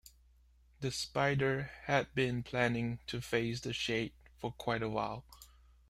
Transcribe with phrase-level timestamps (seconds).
[0.79, 5.25] The Spider had been planning to face the Shade for quite a while.